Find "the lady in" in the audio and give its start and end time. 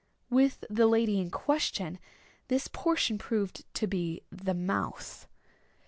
0.67-1.29